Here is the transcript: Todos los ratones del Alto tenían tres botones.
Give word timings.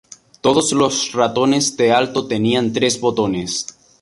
Todos 0.41 0.71
los 0.73 1.11
ratones 1.11 1.77
del 1.77 1.91
Alto 1.93 2.25
tenían 2.27 2.73
tres 2.73 2.99
botones. 2.99 3.67